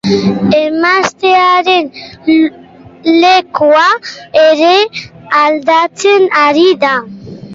[0.59, 1.89] Emaztearen
[3.23, 3.85] lekua
[4.45, 4.73] ere
[5.43, 6.95] aldatzen ari da.